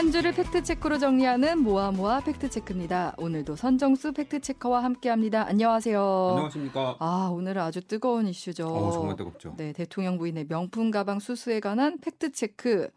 한 0.00 0.10
주를 0.10 0.32
팩트체크로 0.32 0.96
정리하는 0.96 1.58
모아모아 1.58 2.20
팩트체크입니다. 2.20 3.16
오늘도 3.18 3.54
선정수 3.54 4.14
팩트체커와 4.14 4.82
함께합니다. 4.82 5.46
안녕하세요. 5.46 6.28
안녕하십니까. 6.30 6.96
아, 6.98 7.28
오늘은 7.30 7.60
아주 7.60 7.82
뜨거운 7.82 8.26
이슈죠. 8.26 8.66
어, 8.66 8.92
정말 8.92 9.16
뜨겁죠. 9.16 9.52
네, 9.58 9.74
대통령 9.74 10.16
부인의 10.16 10.46
명품 10.48 10.90
가방 10.90 11.18
수수에 11.20 11.60
관한 11.60 11.98
팩트체크. 12.00 12.88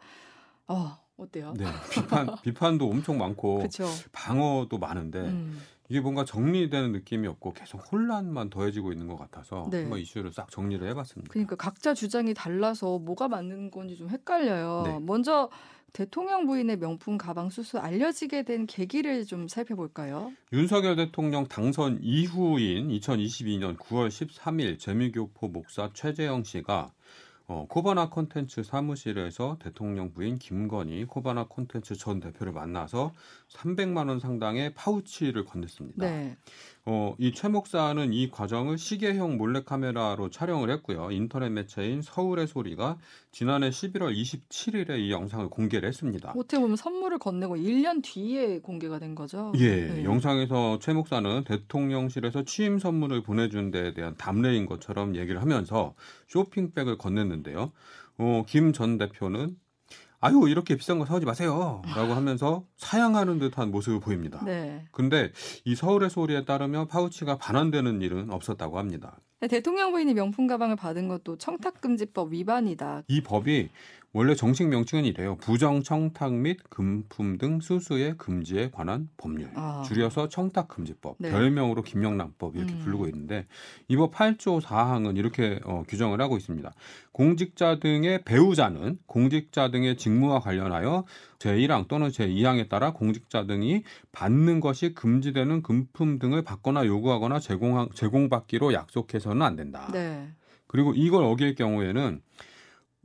어, 0.68 0.96
어때요? 1.16 1.54
네, 1.56 1.64
비판 1.92 2.26
비판도 2.42 2.88
엄청 2.88 3.18
많고 3.18 3.58
그렇죠. 3.58 3.86
방어도 4.12 4.78
많은데 4.78 5.20
음, 5.20 5.60
이게 5.88 6.00
뭔가 6.00 6.24
정리되는 6.24 6.92
느낌이 6.92 7.28
없고 7.28 7.52
계속 7.52 7.80
혼란만 7.92 8.50
더해지고 8.50 8.92
있는 8.92 9.06
것 9.06 9.16
같아서 9.16 9.68
네. 9.70 9.82
한번 9.82 10.00
이슈를 10.00 10.32
싹 10.32 10.50
정리를 10.50 10.86
해봤습니다. 10.88 11.32
그러니까 11.32 11.56
각자 11.56 11.94
주장이 11.94 12.34
달라서 12.34 12.98
뭐가 12.98 13.28
맞는 13.28 13.70
건지 13.70 13.96
좀 13.96 14.08
헷갈려요. 14.08 14.82
네. 14.86 14.98
먼저 15.00 15.50
대통령 15.92 16.46
부인의 16.46 16.78
명품 16.78 17.16
가방 17.16 17.50
수수 17.50 17.78
알려지게 17.78 18.42
된 18.42 18.66
계기를 18.66 19.24
좀 19.26 19.46
살펴볼까요? 19.46 20.32
윤석열 20.52 20.96
대통령 20.96 21.46
당선 21.46 22.00
이후인 22.02 22.88
2022년 22.88 23.76
9월 23.76 24.08
13일 24.08 24.80
재미교포 24.80 25.48
목사 25.48 25.88
최재영 25.94 26.42
씨가 26.42 26.92
어, 27.46 27.66
코바나 27.68 28.08
콘텐츠 28.08 28.62
사무실에서 28.62 29.58
대통령 29.60 30.12
부인 30.12 30.38
김건희 30.38 31.04
코바나 31.04 31.44
콘텐츠 31.44 31.94
전 31.94 32.18
대표를 32.18 32.52
만나서 32.52 33.12
300만 33.50 34.08
원 34.08 34.18
상당의 34.18 34.72
파우치를 34.74 35.44
건넸습니다. 35.44 35.96
네. 35.96 36.38
어, 36.86 37.14
이 37.18 37.32
최 37.32 37.48
목사는 37.48 38.12
이 38.12 38.30
과정을 38.30 38.76
시계형 38.76 39.38
몰래카메라로 39.38 40.28
촬영을 40.28 40.68
했고요. 40.70 41.10
인터넷 41.12 41.48
매체인 41.48 42.02
서울의 42.02 42.46
소리가 42.46 42.98
지난해 43.32 43.70
11월 43.70 44.14
27일에 44.14 44.98
이 44.98 45.10
영상을 45.10 45.48
공개를 45.48 45.88
했습니다. 45.88 46.34
어떻게 46.36 46.58
보면 46.60 46.76
선물을 46.76 47.18
건네고 47.18 47.56
1년 47.56 48.02
뒤에 48.02 48.60
공개가 48.60 48.98
된 48.98 49.14
거죠. 49.14 49.52
예, 49.56 49.86
네. 49.94 50.04
영상에서 50.04 50.78
최 50.78 50.92
목사는 50.92 51.44
대통령실에서 51.44 52.44
취임 52.44 52.78
선물을 52.78 53.22
보내준 53.22 53.70
데에 53.70 53.94
대한 53.94 54.14
담례인 54.18 54.66
것처럼 54.66 55.16
얘기를 55.16 55.40
하면서 55.40 55.94
쇼핑백을 56.28 56.98
건넸는데요. 56.98 57.72
어, 58.18 58.44
김 58.46 58.72
전 58.74 58.98
대표는 58.98 59.56
아유 60.24 60.48
이렇게 60.48 60.74
비싼 60.74 60.98
거 60.98 61.04
사오지 61.04 61.26
마세요라고 61.26 62.14
하면서 62.14 62.64
사양하는 62.78 63.38
듯한 63.38 63.70
모습을 63.70 64.00
보입니다. 64.00 64.42
네. 64.42 64.82
근데 64.90 65.30
이 65.66 65.74
서울의 65.74 66.08
소리에 66.08 66.46
따르면 66.46 66.88
파우치가 66.88 67.36
반환되는 67.36 68.00
일은 68.00 68.30
없었다고 68.30 68.78
합니다. 68.78 69.18
대통령 69.50 69.92
부인이 69.92 70.14
명품 70.14 70.46
가방을 70.46 70.76
받은 70.76 71.08
것도 71.08 71.36
청탁금지법 71.36 72.32
위반이다. 72.32 73.02
이 73.06 73.20
법이 73.20 73.68
원래 74.16 74.36
정식 74.36 74.68
명칭은 74.68 75.04
이래요. 75.04 75.36
부정 75.38 75.82
청탁 75.82 76.32
및 76.34 76.58
금품 76.70 77.36
등 77.36 77.58
수수의 77.58 78.14
금지에 78.16 78.70
관한 78.70 79.08
법률. 79.16 79.50
아. 79.56 79.82
줄여서 79.84 80.28
청탁금지법, 80.28 81.16
네. 81.18 81.32
별명으로 81.32 81.82
김영란법 81.82 82.54
이렇게 82.54 82.74
음. 82.74 82.78
부르고 82.84 83.06
있는데 83.08 83.44
이 83.88 83.96
법 83.96 84.12
8조 84.14 84.60
4항은 84.60 85.16
이렇게 85.16 85.58
어, 85.64 85.82
규정을 85.88 86.20
하고 86.20 86.36
있습니다. 86.36 86.72
공직자 87.10 87.80
등의 87.80 88.22
배우자는 88.24 88.98
공직자 89.06 89.72
등의 89.72 89.96
직무와 89.96 90.38
관련하여 90.38 91.04
제1항 91.40 91.88
또는 91.88 92.08
제2항에 92.10 92.68
따라 92.68 92.92
공직자 92.92 93.46
등이 93.46 93.82
받는 94.12 94.60
것이 94.60 94.94
금지되는 94.94 95.62
금품 95.62 96.20
등을 96.20 96.42
받거나 96.42 96.86
요구하거나 96.86 97.40
제공 97.40 97.88
제공받기로 97.92 98.72
약속해서는 98.74 99.42
안 99.42 99.56
된다. 99.56 99.90
네. 99.92 100.28
그리고 100.68 100.92
이걸 100.94 101.24
어길 101.24 101.56
경우에는 101.56 102.20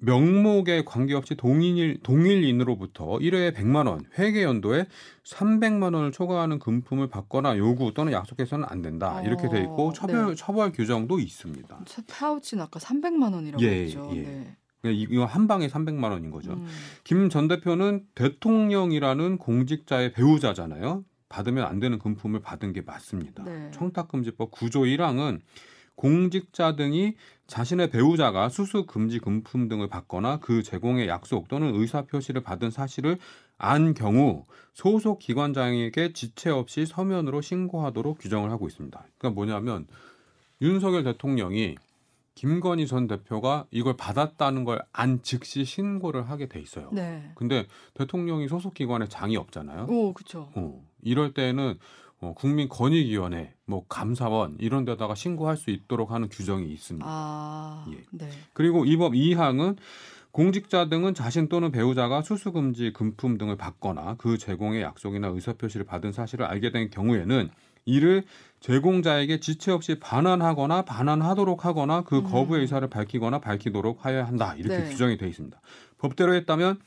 명목에 0.02 0.84
관계없이 0.86 1.36
동일 1.36 2.00
동일인으로부터 2.04 3.18
1회에 3.20 3.54
100만 3.54 3.88
원, 3.88 4.02
회계 4.18 4.44
연도에 4.44 4.86
300만 5.24 5.94
원을 5.94 6.12
초과하는 6.12 6.60
금품을 6.60 7.08
받거나 7.10 7.58
요구 7.58 7.94
또는 7.94 8.14
약속해서는 8.14 8.66
안 8.70 8.82
된다. 8.82 9.22
이렇게 9.24 9.50
돼 9.50 9.62
있고 9.62 9.90
어, 9.90 9.94
처벌 9.94 10.28
네. 10.28 10.36
처벌 10.36 10.72
규정도 10.72 11.20
있습니다. 11.20 11.82
첫 11.86 12.06
파우치는 12.08 12.64
아까 12.64 12.80
300만 12.80 13.34
원이라고 13.34 13.64
예, 13.64 13.84
했죠. 13.84 14.10
예. 14.16 14.22
네. 14.22 14.56
그러니까 14.82 15.00
이- 15.02 15.08
이거 15.14 15.26
한 15.26 15.48
방에 15.48 15.68
300만 15.68 16.04
원인 16.12 16.32
거죠. 16.32 16.54
음. 16.54 16.66
김전 17.04 17.48
대표는 17.50 18.06
대통령이라는 18.16 19.38
공직자의 19.38 20.14
배우자잖아요. 20.14 21.04
받으면 21.28 21.66
안 21.66 21.80
되는 21.80 22.00
금품을 22.00 22.40
받은 22.42 22.74
게 22.74 22.82
맞습니다. 22.82 23.44
네. 23.44 23.70
청탁금지법 23.74 24.52
9조 24.52 24.86
1항은 24.98 25.42
공직자 25.96 26.76
등이 26.78 27.16
자신의 27.50 27.90
배우자가 27.90 28.48
수수 28.48 28.86
금지 28.86 29.20
금품 29.20 29.68
등을 29.68 29.88
받거나 29.88 30.40
그 30.40 30.64
제공의 30.64 31.08
약속 31.08 31.48
또는 31.48 31.76
의사 31.76 32.04
표시를 32.04 32.42
받은 32.42 32.70
사실을 32.70 33.18
안 33.58 33.94
경우 33.94 34.46
소속 34.74 35.20
기관장에게 35.20 36.14
지체 36.14 36.50
없이 36.52 36.86
서면으로 36.86 37.42
신고하도록 37.42 38.20
규정을 38.20 38.52
하고 38.52 38.68
있습니다. 38.68 39.04
그러니까 39.18 39.36
뭐냐면 39.36 39.88
윤석열 40.62 41.04
대통령이 41.04 41.76
김건희 42.36 42.88
전 42.88 43.08
대표가 43.08 43.66
이걸 43.72 43.98
받았다는 43.98 44.64
걸 44.64 44.80
안 44.94 45.22
즉시 45.24 45.66
신고를 45.66 46.30
하게 46.30 46.48
돼 46.48 46.62
있어요. 46.62 46.90
네. 46.94 47.32
근데 47.36 47.66
대통령이 47.96 48.48
소속 48.48 48.74
기관에 48.74 49.08
장이 49.08 49.36
없잖아요. 49.38 49.88
오, 49.90 50.14
그렇죠. 50.14 50.50
어, 50.56 50.82
이럴 51.02 51.34
때는 51.34 51.78
어, 52.22 52.34
국민권익위원회, 52.36 53.54
뭐 53.66 53.86
감사원 53.88 54.58
이런 54.60 54.84
데다가 54.86 55.16
신고할 55.16 55.56
수 55.58 55.70
있도록 55.70 56.12
하는 56.12 56.28
규정이 56.30 56.72
있습니다. 56.72 57.06
아, 57.08 57.86
예. 57.92 58.04
네. 58.12 58.30
그리고 58.54 58.86
이 58.86 58.98
법 58.98 59.14
2항은 59.14 59.78
공직자 60.32 60.90
등은 60.90 61.14
자신 61.16 61.48
또는 61.50 61.72
배우자가 61.72 62.22
수수금지 62.22 62.94
금품 62.94 63.38
등을 63.38 63.56
받거나 63.58 64.16
그 64.18 64.38
제공의 64.38 64.82
약속이나 64.84 65.28
의사표시를 65.30 65.86
받은 65.86 66.12
사실을 66.12 66.46
알게 66.46 66.72
된 66.72 66.90
경우에는 66.92 67.50
이를 67.86 68.24
제공자에게 68.60 69.40
지체 69.40 69.72
없이 69.72 69.98
반환하거나 70.00 70.84
반환하도록 70.84 71.66
하거나 71.66 72.04
그 72.04 72.18
음. 72.20 72.24
거부의 72.26 72.62
의사를 72.62 72.88
밝히거나 72.90 73.40
밝히도록 73.40 74.06
하여야 74.06 74.28
한다. 74.28 74.54
이렇게 74.58 74.78
네. 74.84 74.90
규정이 74.90 75.18
되어 75.18 75.30
있습니다. 75.30 75.60
법대로 75.98 76.34
했다면 76.36 76.80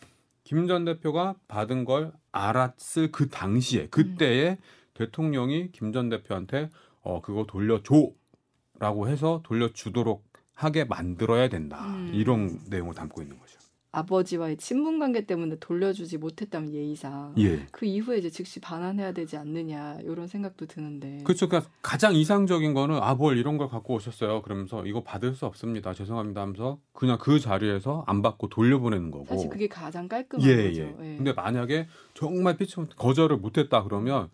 김 0.45 0.67
전 0.69 0.85
대표가 0.85 1.35
받은 1.49 1.85
걸 1.85 2.13
알았을 2.31 3.11
그 3.11 3.29
당시에 3.31 3.87
그때에 3.89 4.59
대통령이 4.95 5.73
김 5.73 5.93
전 5.93 6.09
대표한테 6.09 6.71
어 7.03 7.21
그거 7.21 7.45
돌려줘라고 7.47 9.09
해서 9.09 9.41
돌려주도록 9.45 10.25
하게 10.55 10.85
만들어야 10.85 11.49
된다. 11.49 11.87
음. 11.97 12.11
이런 12.15 12.59
내용을 12.69 12.95
담고 12.95 13.23
있는 13.23 13.39
거죠. 13.39 13.59
아버지와의 13.95 14.57
친분 14.57 14.99
관계 14.99 15.27
때문에 15.27 15.57
돌려주지 15.61 16.17
못했다면 16.17 16.73
예의상 16.73 17.35
예. 17.37 17.67
그 17.73 17.85
이후에 17.85 18.17
이제 18.19 18.31
즉시 18.31 18.59
반환해야 18.59 19.13
되지 19.13 19.37
않느냐 19.37 19.99
이런 20.03 20.27
생각도 20.29 20.65
드는데. 20.65 21.23
그렇죠. 21.25 21.47
그러니까 21.47 21.71
가장 21.83 22.15
이상적인 22.15 22.73
거는 22.73 23.01
아 23.03 23.15
뭘 23.15 23.37
이런 23.37 23.59
걸 23.59 23.69
갖고 23.69 23.95
오셨어요. 23.95 24.41
그러면서 24.43 24.87
이거 24.87 25.03
받을 25.03 25.35
수 25.35 25.45
없습니다. 25.45 25.93
죄송합니다 25.93 26.41
하면서 26.41 26.79
그냥 26.95 27.19
그 27.21 27.39
자리에서 27.39 28.05
안 28.07 28.23
받고 28.23 28.49
돌려보내는 28.49 29.11
거고. 29.11 29.27
사실 29.27 29.51
그게 29.51 29.69
가장 29.69 30.09
깔끔한 30.09 30.49
예, 30.49 30.69
거죠. 30.69 30.81
예. 30.83 30.87
예. 31.13 31.17
근데 31.17 31.35
만약에 31.35 31.87
정말 32.15 32.57
피치 32.57 32.81
못- 32.81 32.97
거절을 32.97 33.37
못했다 33.39 33.83
그러면 33.83 34.31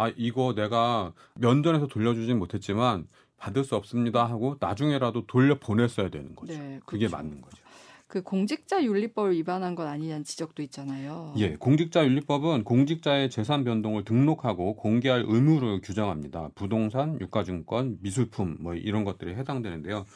아 0.00 0.10
이거 0.16 0.54
내가 0.54 1.12
면전에서 1.34 1.86
돌려주진 1.86 2.38
못했지만 2.38 3.06
받을 3.36 3.64
수 3.64 3.76
없습니다 3.76 4.24
하고 4.24 4.56
나중에라도 4.58 5.26
돌려 5.26 5.58
보냈어야 5.58 6.08
되는 6.08 6.34
거죠. 6.34 6.54
네, 6.54 6.80
그게 6.86 7.06
그렇죠. 7.06 7.16
맞는 7.16 7.42
거죠. 7.42 7.58
그 8.06 8.22
공직자 8.22 8.82
윤리법을 8.82 9.32
위반한 9.32 9.74
건 9.74 9.86
아니냐는 9.86 10.24
지적도 10.24 10.62
있잖아요. 10.62 11.34
예, 11.36 11.54
공직자 11.54 12.04
윤리법은 12.04 12.64
공직자의 12.64 13.30
재산 13.30 13.62
변동을 13.62 14.04
등록하고 14.04 14.74
공개할 14.76 15.24
의무를 15.28 15.80
규정합니다. 15.82 16.48
부동산, 16.54 17.20
유가증권, 17.20 17.98
미술품 18.00 18.56
뭐 18.58 18.74
이런 18.74 19.04
것들이 19.04 19.34
해당되는데요. 19.34 20.06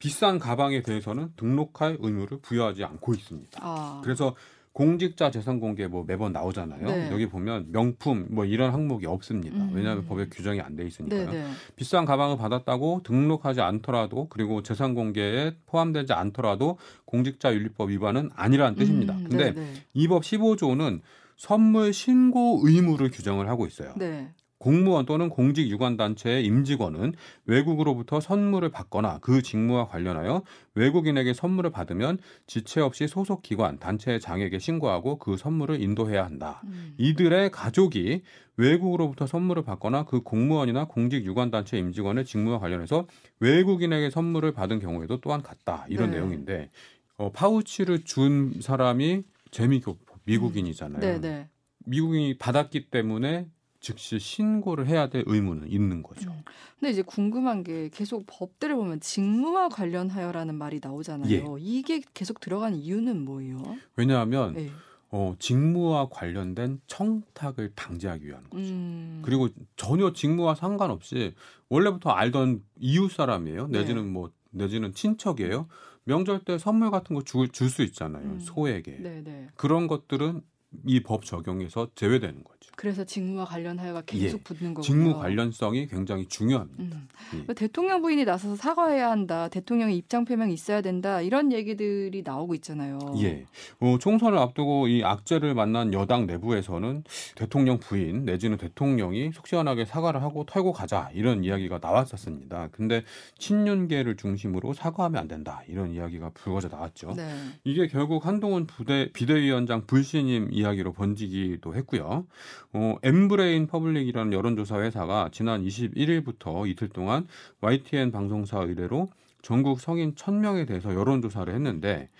비싼 0.00 0.38
가방에 0.38 0.82
대해서는 0.82 1.32
등록할 1.36 1.98
의무를 2.00 2.40
부여하지 2.40 2.84
않고 2.84 3.14
있습니다. 3.14 3.60
아, 3.62 4.00
그래서 4.02 4.34
공직자 4.78 5.32
재산 5.32 5.58
공개 5.58 5.88
뭐 5.88 6.04
매번 6.06 6.32
나오잖아요. 6.32 6.86
네. 6.86 7.10
여기 7.10 7.28
보면 7.28 7.72
명품 7.72 8.28
뭐 8.30 8.44
이런 8.44 8.72
항목이 8.72 9.06
없습니다. 9.06 9.56
음. 9.56 9.72
왜냐하면 9.74 10.06
법에 10.06 10.28
규정이 10.28 10.60
안 10.60 10.76
돼 10.76 10.86
있으니까요. 10.86 11.32
네네. 11.32 11.50
비싼 11.74 12.04
가방을 12.04 12.36
받았다고 12.36 13.00
등록하지 13.02 13.60
않더라도 13.60 14.28
그리고 14.28 14.62
재산 14.62 14.94
공개에 14.94 15.56
포함되지 15.66 16.12
않더라도 16.12 16.78
공직자 17.06 17.52
윤리법 17.52 17.90
위반은 17.90 18.30
아니라는 18.36 18.76
뜻입니다. 18.76 19.14
음, 19.14 19.26
근데 19.28 19.52
네네. 19.52 19.72
이법 19.94 20.22
15조는 20.22 21.00
선물 21.36 21.92
신고 21.92 22.60
의무를 22.62 23.10
규정을 23.10 23.48
하고 23.48 23.66
있어요. 23.66 23.94
네. 23.96 24.30
공무원 24.58 25.06
또는 25.06 25.28
공직 25.28 25.68
유관 25.68 25.96
단체의 25.96 26.44
임직원은 26.44 27.14
외국으로부터 27.46 28.20
선물을 28.20 28.68
받거나 28.70 29.18
그 29.20 29.40
직무와 29.40 29.86
관련하여 29.88 30.42
외국인에게 30.74 31.32
선물을 31.32 31.70
받으면 31.70 32.18
지체 32.46 32.80
없이 32.80 33.06
소속 33.06 33.42
기관 33.42 33.78
단체의 33.78 34.20
장에게 34.20 34.58
신고하고 34.58 35.18
그 35.18 35.36
선물을 35.36 35.80
인도해야 35.80 36.24
한다. 36.24 36.60
음. 36.64 36.94
이들의 36.98 37.50
가족이 37.50 38.22
외국으로부터 38.56 39.26
선물을 39.26 39.62
받거나 39.62 40.04
그 40.04 40.22
공무원이나 40.22 40.86
공직 40.86 41.24
유관 41.24 41.52
단체 41.52 41.78
임직원의 41.78 42.24
직무와 42.24 42.58
관련해서 42.58 43.06
외국인에게 43.38 44.10
선물을 44.10 44.52
받은 44.52 44.80
경우에도 44.80 45.20
또한 45.20 45.42
같다. 45.42 45.86
이런 45.88 46.10
네. 46.10 46.16
내용인데 46.16 46.70
어, 47.16 47.30
파우치를 47.30 48.04
준 48.04 48.54
사람이 48.60 49.22
재미교포 49.52 50.16
미국인이잖아요. 50.24 51.00
네네. 51.00 51.48
미국이 51.84 52.36
받았기 52.38 52.90
때문에 52.90 53.46
즉시 53.88 54.18
신고를 54.18 54.86
해야 54.86 55.08
될 55.08 55.24
의무는 55.26 55.70
있는 55.70 56.02
거죠. 56.02 56.30
음. 56.30 56.42
근데 56.78 56.92
이제 56.92 57.00
궁금한 57.02 57.62
게 57.64 57.88
계속 57.92 58.24
법들을 58.26 58.74
보면 58.76 59.00
직무와 59.00 59.70
관련하여라는 59.70 60.54
말이 60.56 60.78
나오잖아요. 60.82 61.30
예. 61.30 61.44
이게 61.58 62.02
계속 62.12 62.38
들어간 62.40 62.74
이유는 62.74 63.24
뭐예요? 63.24 63.56
왜냐하면 63.96 64.54
예. 64.58 64.70
어, 65.10 65.34
직무와 65.38 66.08
관련된 66.10 66.80
청탁을 66.86 67.72
방지하기 67.74 68.26
위한 68.26 68.42
거죠. 68.50 68.62
음. 68.62 69.22
그리고 69.24 69.48
전혀 69.76 70.12
직무와 70.12 70.54
상관없이 70.54 71.34
원래부터 71.70 72.10
알던 72.10 72.62
이웃 72.78 73.10
사람이에요. 73.10 73.68
내지는 73.68 74.04
네. 74.04 74.10
뭐 74.10 74.30
내지는 74.50 74.92
친척이에요. 74.92 75.66
명절 76.04 76.40
때 76.44 76.58
선물 76.58 76.90
같은 76.90 77.16
거 77.16 77.22
줄 77.22 77.48
수 77.70 77.82
있잖아요. 77.84 78.22
음. 78.24 78.38
소에게. 78.40 78.98
네네. 78.98 79.20
네. 79.22 79.46
그런 79.54 79.86
것들은 79.88 80.42
이 80.86 81.00
법 81.00 81.24
적용에서 81.24 81.88
제외되는 81.94 82.44
거죠. 82.44 82.58
그래서 82.76 83.02
직무와 83.02 83.44
관련하여가 83.46 84.02
계속 84.02 84.38
예. 84.38 84.42
붙는 84.44 84.74
거군요. 84.74 84.82
직무 84.82 85.18
관련성이 85.18 85.88
굉장히 85.88 86.26
중요합니다. 86.26 86.96
음. 87.34 87.46
예. 87.48 87.54
대통령 87.54 88.02
부인이 88.02 88.24
나서서 88.24 88.54
사과해야 88.54 89.10
한다. 89.10 89.48
대통령의 89.48 89.96
입장 89.96 90.24
표명이 90.24 90.52
있어야 90.54 90.80
된다. 90.80 91.20
이런 91.20 91.50
얘기들이 91.50 92.22
나오고 92.24 92.54
있잖아요. 92.56 92.98
예. 93.16 93.46
어, 93.80 93.96
총선을 93.98 94.38
앞두고 94.38 94.86
이 94.88 95.02
악재를 95.02 95.54
만난 95.54 95.92
여당 95.92 96.26
내부에서는 96.26 97.02
대통령 97.34 97.80
부인 97.80 98.24
내지는 98.24 98.58
대통령이 98.58 99.32
속 99.32 99.48
시원하게 99.48 99.84
사과를 99.86 100.22
하고 100.22 100.44
털고 100.44 100.72
가자 100.72 101.10
이런 101.14 101.42
이야기가 101.42 101.78
나왔었습니다. 101.82 102.68
근데 102.70 103.02
친윤계를 103.38 104.16
중심으로 104.16 104.74
사과하면 104.74 105.20
안 105.20 105.26
된다 105.28 105.62
이런 105.66 105.92
이야기가 105.92 106.30
불거져 106.34 106.68
나왔죠. 106.68 107.14
네. 107.16 107.28
이게 107.64 107.88
결국 107.88 108.26
한동훈 108.26 108.66
부대 108.66 109.10
비대위원장 109.12 109.86
불신임 109.86 110.50
이야기로 110.58 110.92
번지기도 110.92 111.74
했고요. 111.74 112.26
어, 112.72 112.94
엠브레인 113.02 113.66
퍼블릭이라는 113.66 114.32
여론조사 114.32 114.80
회사가 114.80 115.30
지난 115.32 115.64
21일부터 115.64 116.68
이틀 116.68 116.88
동안 116.88 117.26
YTN 117.60 118.10
방송사 118.12 118.60
의뢰로 118.60 119.08
전국 119.42 119.80
성인 119.80 120.14
1000명에 120.14 120.66
대해서 120.66 120.94
여론조사를 120.94 121.52
했는데 121.52 122.10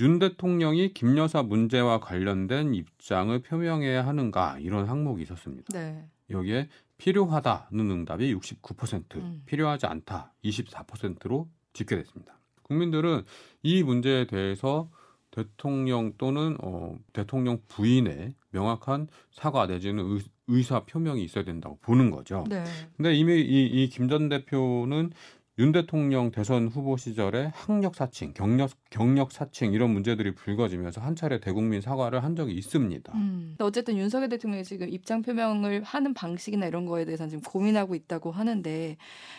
윤 0.00 0.18
대통령이 0.18 0.92
김 0.92 1.16
여사 1.16 1.42
문제와 1.42 2.00
관련된 2.00 2.74
입장을 2.74 3.38
표명해야 3.40 4.06
하는가 4.06 4.58
이런 4.58 4.86
항목이 4.86 5.22
있었습니다. 5.22 5.66
네. 5.72 6.04
여기에 6.28 6.68
필요하다는 6.98 7.90
응답이 7.90 8.34
69%, 8.34 9.16
음. 9.16 9.42
필요하지 9.46 9.86
않다 9.86 10.32
24%로 10.44 11.48
집계됐습니다. 11.72 12.38
국민들은 12.62 13.22
이 13.62 13.82
문제에 13.82 14.26
대해서 14.26 14.90
대통령 15.30 16.12
또는 16.18 16.56
어, 16.62 16.96
대통령 17.12 17.58
부인의 17.68 18.34
명확한 18.50 19.08
사과 19.32 19.66
내지는 19.66 20.18
의, 20.48 20.62
사 20.62 20.84
표명이 20.84 21.22
있어야 21.24 21.44
된다고 21.44 21.78
보는 21.80 22.10
거죠. 22.10 22.44
네. 22.48 22.64
근데 22.96 23.14
이미 23.14 23.40
이김전 23.40 24.28
대표는 24.28 25.10
윤 25.58 25.72
대통령 25.72 26.30
대선 26.30 26.68
후보 26.68 26.98
시절에 26.98 27.50
학력 27.54 27.94
사칭, 27.94 28.34
경력 28.34 28.72
경력 28.90 29.32
사칭 29.32 29.72
이런 29.72 29.88
문제들이 29.88 30.34
불거지면서 30.34 31.00
한 31.00 31.16
차례 31.16 31.40
대국민 31.40 31.80
사과를 31.80 32.22
한 32.22 32.36
적이 32.36 32.52
있습니다. 32.56 33.10
음. 33.14 33.56
어쨌든 33.58 33.96
윤석열 33.96 34.28
대통령이 34.28 34.64
지금 34.64 34.90
입장 34.90 35.22
표명을 35.22 35.82
하는 35.82 36.12
방식이나 36.12 36.66
이런 36.66 36.84
거에 36.84 37.06
대해서는 37.06 37.30
지금 37.30 37.42
고민하고 37.42 37.94
있다고 37.94 38.32
하는데 38.32 38.98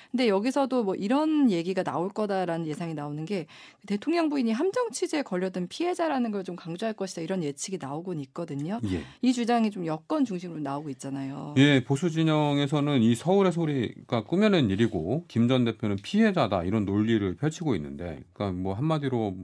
근데 0.10 0.28
여기서도 0.28 0.84
뭐 0.86 0.96
이런 0.96 1.52
얘기가 1.52 1.84
나올 1.84 2.10
거다라는 2.10 2.66
예상이 2.66 2.96
나오는 2.96 3.24
게 3.25 3.46
대통령 3.86 4.30
부인이 4.30 4.52
함정 4.52 4.90
취재에 4.90 5.22
걸려든 5.22 5.68
피해자라는 5.68 6.31
걸 6.31 6.44
좀 6.44 6.56
강조할 6.56 6.94
것이다 6.94 7.22
이런 7.22 7.44
예측이 7.44 7.78
나오곤 7.80 8.19
있거든요. 8.22 8.80
예. 8.90 9.04
이 9.22 9.34
주장이 9.34 9.69
좀 9.69 9.86
여건 9.86 10.24
중심으로 10.24 10.62
나오고 10.62 10.90
있잖아요. 10.92 11.54
예, 11.58 11.84
보수 11.84 12.10
진영에서는 12.10 13.02
이 13.04 13.14
서울의 13.16 13.52
소리가 13.52 14.24
꾸며낸 14.24 14.69
일이고 14.72 15.25
김 15.28 15.48
전 15.48 15.66
대표는 15.66 15.98
피해자다 16.07 16.63
이런 16.63 16.86
논리를 16.86 17.36
펼치고 17.36 17.75
있는데, 17.75 18.24
그러니까 18.31 18.57
뭐 18.62 18.74
한마디로 18.74 19.36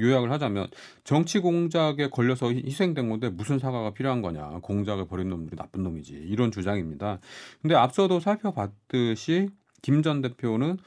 요약을 0.00 0.32
하자면 0.32 0.68
정치 1.04 1.40
공작에 1.40 2.08
걸려서 2.10 2.50
희생된 2.50 3.10
건데 3.10 3.28
무슨 3.28 3.58
사과가 3.58 3.92
필요한 3.92 4.22
거냐? 4.22 4.60
공작을 4.62 5.08
벌인 5.08 5.28
놈들이 5.28 5.56
나쁜 5.56 5.82
놈이지 5.82 6.14
이런 6.14 6.50
주장입니다. 6.50 7.18
근데 7.60 7.74
앞서도 7.74 8.20
살펴봤듯이 8.20 9.50
김 9.82 10.02
전 10.02 10.22
대표는 10.22 10.78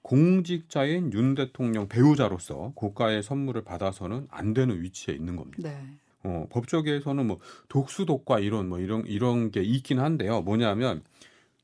공직자인 0.00 1.12
윤 1.12 1.34
대통령 1.34 1.86
배우자로서 1.86 2.72
고가의 2.74 3.22
선물을 3.22 3.62
받아서는 3.64 4.28
안 4.30 4.54
되는 4.54 4.82
위치에 4.82 5.14
있는 5.14 5.36
겁니다. 5.36 5.68
네. 5.68 5.76
어, 6.24 6.46
법조계에서는 6.50 7.26
뭐 7.26 7.38
독수독과 7.68 8.40
이런 8.40 8.68
뭐 8.70 8.78
이런 8.78 9.04
이런 9.06 9.50
게 9.50 9.62
있긴 9.62 10.00
한데요. 10.00 10.40
뭐냐면 10.40 11.02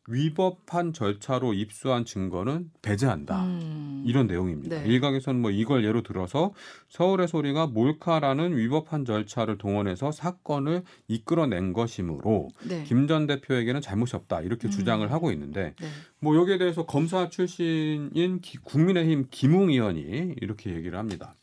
위법한 0.08 0.92
절차로 0.92 1.54
입수한 1.54 2.04
증거는 2.04 2.70
배제한다. 2.82 3.44
음. 3.44 4.04
이런 4.06 4.26
내용입니다. 4.26 4.82
네. 4.82 4.88
일각에서는 4.88 5.40
뭐 5.40 5.50
이걸 5.50 5.84
예로 5.84 6.02
들어서 6.02 6.52
서울의 6.88 7.28
소리가 7.28 7.66
몰카라는 7.66 8.56
위법한 8.56 9.04
절차를 9.04 9.58
동원해서 9.58 10.12
사건을 10.12 10.82
이끌어낸 11.08 11.72
것이므로 11.72 12.48
네. 12.68 12.84
김전 12.84 13.26
대표에게는 13.26 13.80
잘못이 13.80 14.16
없다. 14.16 14.42
이렇게 14.42 14.68
음. 14.68 14.70
주장을 14.70 15.10
하고 15.10 15.32
있는데 15.32 15.74
네. 15.80 15.88
뭐 16.20 16.36
여기에 16.36 16.58
대해서 16.58 16.86
검사 16.86 17.28
출신인 17.28 18.40
기, 18.40 18.58
국민의힘 18.58 19.26
김웅 19.30 19.70
의원이 19.70 20.36
이렇게 20.40 20.74
얘기를 20.74 20.98
합니다. 20.98 21.34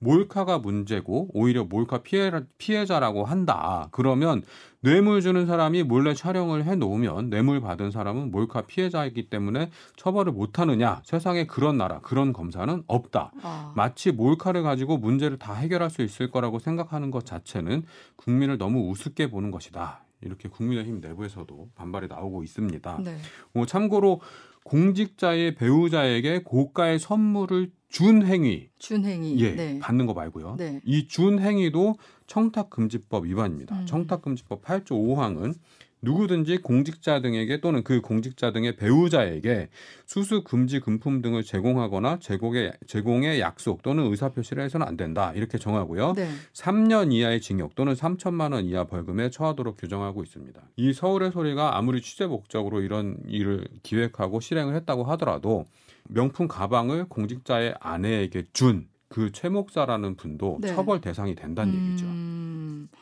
몰카가 0.00 0.58
문제고 0.58 1.28
오히려 1.32 1.64
몰카 1.64 2.02
피해, 2.02 2.30
피해자라고 2.58 3.24
한다. 3.24 3.88
그러면 3.90 4.42
뇌물 4.80 5.20
주는 5.20 5.44
사람이 5.46 5.82
몰래 5.82 6.14
촬영을 6.14 6.64
해 6.64 6.76
놓으면 6.76 7.30
뇌물 7.30 7.60
받은 7.60 7.90
사람은 7.90 8.30
몰카 8.30 8.62
피해자이기 8.62 9.28
때문에 9.28 9.70
처벌을 9.96 10.32
못 10.32 10.58
하느냐? 10.58 11.02
세상에 11.04 11.46
그런 11.46 11.76
나라, 11.76 12.00
그런 12.00 12.32
검사는 12.32 12.82
없다. 12.86 13.32
아. 13.42 13.72
마치 13.74 14.12
몰카를 14.12 14.62
가지고 14.62 14.98
문제를 14.98 15.38
다 15.38 15.54
해결할 15.54 15.90
수 15.90 16.02
있을 16.02 16.30
거라고 16.30 16.60
생각하는 16.60 17.10
것 17.10 17.26
자체는 17.26 17.84
국민을 18.16 18.58
너무 18.58 18.88
우습게 18.90 19.30
보는 19.30 19.50
것이다. 19.50 20.04
이렇게 20.20 20.48
국민의힘 20.48 21.00
내부에서도 21.00 21.70
반발이 21.74 22.08
나오고 22.08 22.42
있습니다. 22.42 23.00
네. 23.04 23.16
어, 23.54 23.66
참고로 23.66 24.20
공직자의 24.68 25.54
배우자에게 25.54 26.42
고가의 26.44 26.98
선물을 26.98 27.70
준 27.88 28.22
행위, 28.26 28.68
준 28.78 29.06
행위, 29.06 29.40
예, 29.40 29.54
네. 29.54 29.78
받는 29.78 30.04
거 30.04 30.12
말고요. 30.12 30.56
네. 30.58 30.80
이준 30.84 31.38
행위도 31.38 31.96
청탁금지법 32.26 33.24
위반입니다. 33.24 33.80
음. 33.80 33.86
청탁금지법 33.86 34.62
8조 34.62 34.90
5항은 34.90 35.54
누구든지 36.02 36.58
공직자 36.58 37.20
등에게 37.20 37.60
또는 37.60 37.82
그 37.82 38.00
공직자 38.00 38.52
등의 38.52 38.76
배우자에게 38.76 39.68
수수 40.06 40.42
금지 40.44 40.80
금품 40.80 41.22
등을 41.22 41.42
제공하거나 41.42 42.18
제공의 42.20 42.72
제공의 42.86 43.40
약속 43.40 43.82
또는 43.82 44.04
의사 44.10 44.30
표시를 44.30 44.62
해서는 44.64 44.86
안 44.86 44.96
된다 44.96 45.32
이렇게 45.34 45.58
정하고요. 45.58 46.14
네. 46.14 46.28
3년 46.52 47.12
이하의 47.12 47.40
징역 47.40 47.74
또는 47.74 47.94
3천만 47.94 48.52
원 48.52 48.64
이하 48.64 48.84
벌금에 48.84 49.30
처하도록 49.30 49.76
규정하고 49.76 50.22
있습니다. 50.22 50.60
이 50.76 50.92
서울의 50.92 51.32
소리가 51.32 51.76
아무리 51.76 52.00
취재 52.00 52.26
목적으로 52.26 52.80
이런 52.82 53.16
일을 53.26 53.66
기획하고 53.82 54.40
실행을 54.40 54.74
했다고 54.76 55.04
하더라도 55.04 55.64
명품 56.08 56.48
가방을 56.48 57.06
공직자의 57.08 57.74
아내에게 57.80 58.44
준 58.52 58.88
그 59.08 59.30
최 59.32 59.48
목사라는 59.48 60.16
분도 60.16 60.58
네. 60.60 60.68
처벌 60.68 61.00
대상이 61.00 61.34
된다는 61.34 61.74
음... 61.74 61.86
얘기죠. 61.88 62.98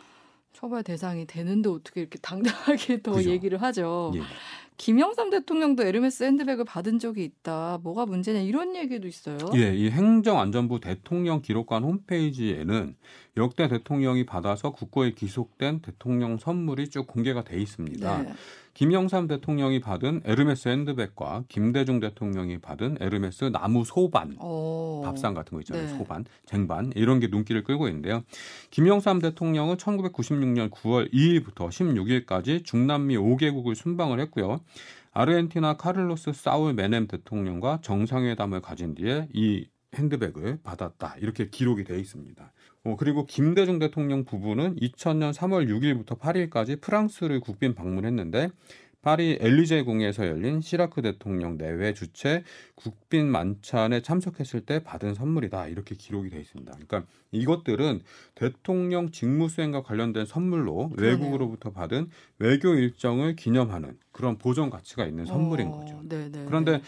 처벌 0.57 0.83
대상이 0.83 1.27
되는데 1.27 1.69
어떻게 1.69 2.01
이렇게 2.01 2.19
당당하게 2.19 3.03
더 3.03 3.13
그죠. 3.13 3.29
얘기를 3.31 3.61
하죠. 3.61 4.13
예. 4.15 4.21
김영삼 4.79 5.29
대통령도 5.29 5.83
에르메스 5.83 6.25
핸드백을 6.25 6.65
받은 6.65 6.99
적이 6.99 7.25
있다. 7.25 7.79
뭐가 7.83 8.07
문제냐 8.07 8.41
이런 8.41 8.75
얘기도 8.75 9.07
있어요. 9.07 9.39
예, 9.55 9.75
이 9.75 9.91
행정안전부 9.91 10.81
대통령 10.81 11.43
기록관 11.43 11.83
홈페이지에는 11.83 12.97
역대 13.37 13.69
대통령이 13.69 14.25
받아서 14.25 14.71
국고에 14.71 15.13
기속된 15.13 15.81
대통령 15.81 16.39
선물이 16.39 16.89
쭉 16.89 17.07
공개가 17.07 17.45
돼 17.45 17.61
있습니다. 17.61 18.23
네. 18.23 18.33
김영삼 18.77 19.27
대통령이 19.27 19.81
받은 19.81 20.21
에르메스 20.27 20.69
핸드백과 20.69 21.45
김대중 21.49 21.99
대통령이 21.99 22.59
받은 22.59 22.99
에르메스 23.01 23.45
나무 23.45 23.87
소반, 23.87 24.37
오. 24.39 25.01
밥상 25.03 25.33
같은 25.33 25.57
거 25.57 25.61
있잖아요. 25.61 25.87
네. 25.87 25.97
소반, 25.97 26.27
쟁반 26.45 26.93
이런 26.95 27.19
게 27.19 27.29
눈길을 27.29 27.65
끌고 27.65 27.89
있는데요. 27.89 28.23
김영삼 28.69 29.21
대통령은 29.21 29.77
1996년 29.77 30.69
9월 30.69 31.11
2일부터 31.11 31.71
16일까지 31.71 32.67
중남미 32.67 33.17
5개국을 33.17 33.75
순방을 33.75 34.21
했고요. 34.21 34.61
아르헨티나 35.13 35.79
카를로스 35.79 36.35
사울 36.35 36.75
메넴 36.75 37.07
대통령과 37.07 37.79
정상회담을 37.81 38.61
가진 38.61 38.95
뒤에 38.95 39.29
이 39.33 39.67
핸드백을 39.95 40.59
받았다. 40.63 41.17
이렇게 41.21 41.49
기록이 41.49 41.85
되어 41.85 41.97
있습니다. 41.97 42.53
어, 42.87 42.97
그리고 42.97 43.27
김대중 43.27 43.81
대통령 43.81 44.25
부부는 44.25 44.77
2000년 44.77 45.33
3월 45.33 45.69
6일부터 45.69 46.19
8일까지 46.21 46.81
프랑스를 46.81 47.41
국빈 47.41 47.75
방문했는데 47.75 48.51
파리 49.03 49.39
엘리제 49.41 49.83
궁에서 49.83 50.27
열린 50.27 50.61
시라크 50.61 51.03
대통령 51.03 51.59
내외 51.59 51.95
주최 51.95 52.43
국빈 52.75 53.27
만찬에 53.27 54.03
참석했을 54.03 54.63
때 54.63 54.83
받은 54.83 55.15
선물이다 55.15 55.69
이렇게 55.69 55.95
기록이 55.95 56.31
돼 56.31 56.41
있습니다. 56.41 56.73
그러니까 56.73 57.05
이것들은 57.31 58.01
대통령 58.35 59.11
직무 59.11 59.49
수행과 59.49 59.83
관련된 59.83 60.27
선물로 60.27 60.91
그러네요. 60.91 61.13
외국으로부터 61.13 61.71
받은 61.71 62.11
외교 62.41 62.75
일정을 62.75 63.37
기념하는 63.37 63.97
그런 64.11 64.39
보존 64.39 64.71
가치가 64.71 65.07
있는 65.07 65.25
선물인 65.25 65.69
어, 65.69 65.71
거죠. 65.79 66.01
네네. 66.03 66.47
그런데 66.47 66.81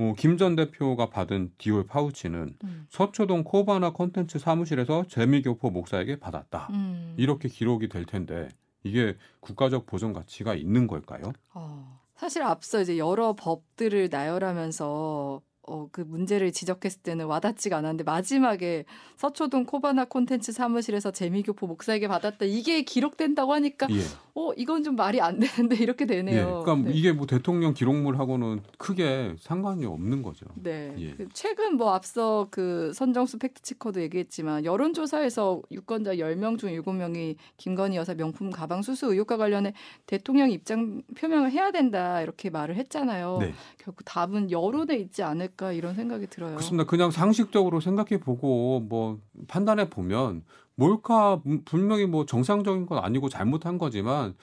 어, 0.00 0.14
김전 0.16 0.56
대표가 0.56 1.10
받은 1.10 1.52
디올 1.58 1.86
파우치는 1.86 2.56
음. 2.64 2.86
서초동 2.88 3.44
코바나 3.44 3.92
콘텐츠 3.92 4.38
사무실에서 4.38 5.04
재미교포 5.08 5.68
목사에게 5.70 6.18
받았다. 6.18 6.68
음. 6.70 7.14
이렇게 7.18 7.50
기록이 7.50 7.90
될 7.90 8.06
텐데 8.06 8.48
이게 8.82 9.14
국가적 9.40 9.84
보존 9.84 10.14
가치가 10.14 10.54
있는 10.54 10.86
걸까요? 10.86 11.32
어, 11.52 12.00
사실 12.16 12.42
앞서 12.42 12.80
이제 12.80 12.96
여러 12.96 13.34
법들을 13.34 14.08
나열하면서 14.10 15.42
어, 15.70 15.88
그 15.92 16.00
문제를 16.00 16.50
지적했을 16.50 17.02
때는 17.02 17.26
와닿지가 17.26 17.76
않았는데 17.78 18.02
마지막에 18.02 18.84
서초동 19.16 19.66
코바나 19.66 20.04
콘텐츠 20.06 20.50
사무실에서 20.50 21.12
재미교포 21.12 21.68
목사에게 21.68 22.08
받았다 22.08 22.44
이게 22.44 22.82
기록된다고 22.82 23.52
하니까 23.54 23.86
예. 23.90 24.00
어 24.34 24.52
이건 24.56 24.82
좀 24.82 24.96
말이 24.96 25.20
안 25.20 25.38
되는데 25.38 25.76
이렇게 25.80 26.04
예. 26.04 26.06
되네요. 26.06 26.62
그러니까 26.64 26.90
네. 26.90 26.96
이게 26.96 27.12
뭐 27.12 27.26
대통령 27.26 27.72
기록물하고는 27.72 28.62
크게 28.78 29.36
상관이 29.38 29.86
없는 29.86 30.22
거죠. 30.22 30.46
네. 30.56 30.92
예. 30.98 31.14
그 31.14 31.28
최근 31.32 31.76
뭐 31.76 31.92
앞서 31.92 32.48
그 32.50 32.92
선정수 32.92 33.38
팩트체커도 33.38 34.00
얘기했지만 34.02 34.64
여론조사에서 34.64 35.62
유권자 35.70 36.16
10명 36.16 36.58
중 36.58 36.70
7명이 36.70 37.36
김건희 37.58 37.96
여사 37.96 38.14
명품 38.14 38.50
가방 38.50 38.82
수수 38.82 39.06
의혹과 39.12 39.36
관련해 39.36 39.72
대통령 40.06 40.50
입장 40.50 41.02
표명을 41.16 41.52
해야 41.52 41.70
된다 41.70 42.22
이렇게 42.22 42.50
말을 42.50 42.74
했잖아요. 42.76 43.38
네. 43.40 43.54
결국 43.78 44.02
답은 44.04 44.50
여론에 44.50 44.96
있지 44.96 45.22
않을까 45.22 45.59
이런 45.72 45.94
생각이 45.94 46.26
들어요. 46.26 46.52
그렇습니다. 46.52 46.84
그냥 46.84 47.10
상식적으로 47.10 47.80
생각해 47.80 48.20
보고 48.20 48.80
뭐 48.80 49.20
판단해 49.48 49.90
보면 49.90 50.42
몰카 50.74 51.42
음, 51.46 51.62
분명히 51.64 52.06
뭐 52.06 52.26
정상적인 52.26 52.86
건 52.86 52.98
아니고 53.04 53.28
잘못한 53.28 53.78
거지만 53.78 54.34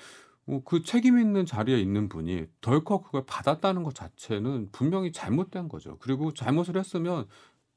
뭐그 0.46 0.84
책임 0.84 1.20
있는 1.20 1.46
자리에 1.46 1.80
있는 1.80 2.08
분이 2.10 2.46
덜컥 2.62 3.04
그걸 3.06 3.24
받았다는 3.26 3.84
것 3.84 3.94
자체는 3.94 4.70
분명히 4.72 5.12
잘못된 5.12 5.68
거죠. 5.68 5.98
그리고 6.00 6.34
잘못을 6.34 6.78
했으면 6.78 7.26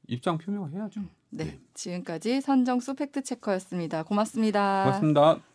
입장 0.07 0.37
표명을 0.37 0.71
해야죠. 0.73 1.01
네. 1.31 1.45
네. 1.45 1.59
지금까지 1.73 2.41
선정수 2.41 2.95
팩트체커였습니다. 2.95 4.03
고맙습니다. 4.03 4.83
고맙습니다. 4.83 5.50